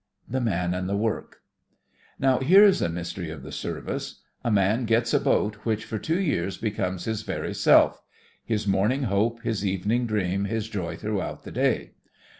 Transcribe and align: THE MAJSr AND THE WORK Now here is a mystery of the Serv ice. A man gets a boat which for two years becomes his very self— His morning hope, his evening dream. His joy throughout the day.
THE 0.27 0.39
MAJSr 0.39 0.73
AND 0.73 0.89
THE 0.89 0.97
WORK 0.97 1.41
Now 2.17 2.39
here 2.39 2.63
is 2.63 2.81
a 2.81 2.89
mystery 2.89 3.29
of 3.29 3.43
the 3.43 3.51
Serv 3.51 3.87
ice. 3.87 4.21
A 4.43 4.49
man 4.49 4.85
gets 4.85 5.13
a 5.13 5.19
boat 5.19 5.57
which 5.57 5.85
for 5.85 5.99
two 5.99 6.19
years 6.19 6.57
becomes 6.57 7.05
his 7.05 7.21
very 7.21 7.53
self— 7.53 8.01
His 8.43 8.65
morning 8.65 9.03
hope, 9.03 9.43
his 9.43 9.63
evening 9.63 10.07
dream. 10.07 10.45
His 10.45 10.67
joy 10.69 10.97
throughout 10.97 11.43
the 11.43 11.51
day. 11.51 11.91